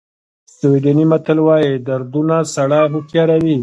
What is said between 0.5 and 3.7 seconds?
سویډني متل وایي دردونه سړی هوښیاروي.